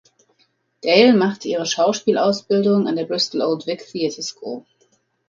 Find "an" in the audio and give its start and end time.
2.87-2.95